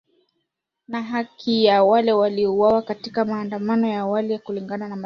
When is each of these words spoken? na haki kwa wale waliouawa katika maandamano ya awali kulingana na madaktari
na 0.87 1.01
haki 1.03 1.65
kwa 1.65 1.83
wale 1.83 2.13
waliouawa 2.13 2.81
katika 2.81 3.25
maandamano 3.25 3.87
ya 3.87 3.99
awali 3.99 4.39
kulingana 4.39 4.77
na 4.77 4.79
madaktari 4.95 4.99